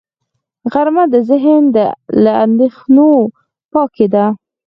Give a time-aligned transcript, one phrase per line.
[0.71, 1.63] غرمه د ذهن
[2.23, 3.09] له اندېښنو
[3.73, 4.25] پاکي ده